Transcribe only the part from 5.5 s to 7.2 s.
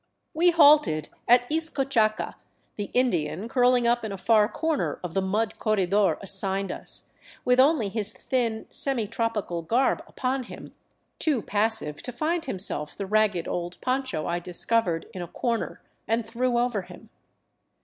corredor assigned us,